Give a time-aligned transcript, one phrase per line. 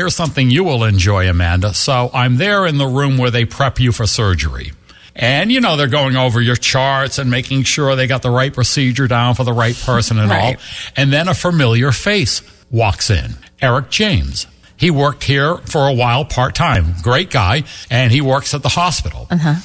[0.00, 1.74] Here's something you will enjoy, Amanda.
[1.74, 4.72] So I'm there in the room where they prep you for surgery.
[5.14, 8.50] And, you know, they're going over your charts and making sure they got the right
[8.50, 10.56] procedure down for the right person and Right.
[10.56, 10.62] all.
[10.96, 14.46] And then a familiar face walks in Eric James.
[14.78, 16.94] He worked here for a while part time.
[17.02, 17.64] Great guy.
[17.90, 19.26] And he works at the hospital.
[19.30, 19.56] Uh-huh.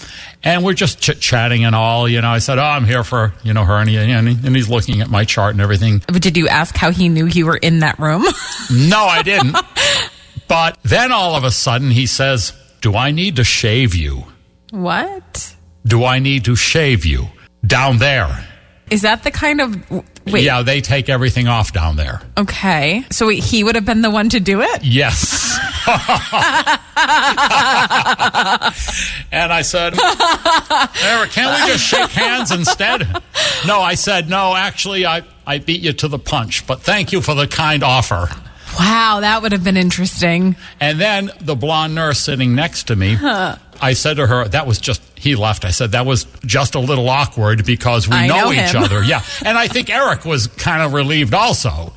[0.43, 2.07] And we're just chit chatting and all.
[2.09, 4.01] You know, I said, Oh, I'm here for, you know, hernia.
[4.01, 6.03] And, he- and he's looking at my chart and everything.
[6.07, 8.25] But did you ask how he knew you were in that room?
[8.69, 9.55] No, I didn't.
[10.47, 14.25] but then all of a sudden he says, Do I need to shave you?
[14.71, 15.55] what?
[15.85, 17.27] Do I need to shave you
[17.65, 18.47] down there?
[18.89, 19.89] Is that the kind of
[20.25, 20.43] wait?
[20.43, 22.21] Yeah, they take everything off down there.
[22.37, 24.83] Okay, so he would have been the one to do it.
[24.83, 25.57] Yes.
[29.31, 29.93] and I said,
[31.03, 33.07] Eric, can't we just shake hands instead?
[33.65, 37.21] No, I said, no, actually, I, I beat you to the punch, but thank you
[37.21, 38.29] for the kind offer.
[38.77, 40.55] Wow, that would have been interesting.
[40.79, 43.15] And then the blonde nurse sitting next to me,
[43.81, 45.65] I said to her, that was just, he left.
[45.65, 49.03] I said, that was just a little awkward because we I know, know each other.
[49.05, 49.21] Yeah.
[49.45, 51.93] And I think Eric was kind of relieved also.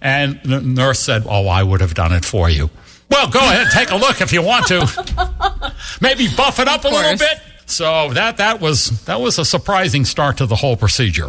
[0.00, 2.70] And the nurse said, oh, I would have done it for you.
[3.10, 5.72] Well, go ahead, and take a look if you want to.
[6.00, 7.40] Maybe buff it up a little bit.
[7.66, 11.28] So that, that was, that was a surprising start to the whole procedure.